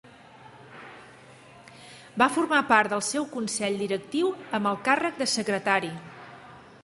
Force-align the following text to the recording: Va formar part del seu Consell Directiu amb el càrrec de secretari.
Va 2.21 2.29
formar 2.37 2.63
part 2.71 2.95
del 2.95 3.05
seu 3.09 3.29
Consell 3.35 3.77
Directiu 3.83 4.33
amb 4.59 4.71
el 4.73 4.83
càrrec 4.89 5.21
de 5.23 5.29
secretari. 5.37 5.93